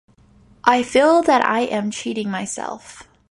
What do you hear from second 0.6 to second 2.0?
I feel that I am